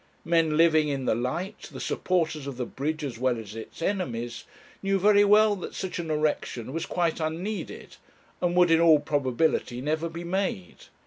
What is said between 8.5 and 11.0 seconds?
would in all probability never be made.